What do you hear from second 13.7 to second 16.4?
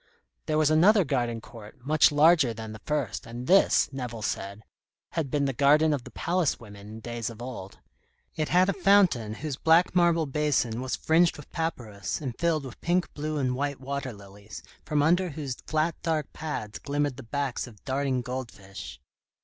water lilies, from under whose flat dark